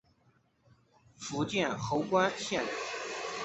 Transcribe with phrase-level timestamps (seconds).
[1.15, 2.73] 福建侯官县人。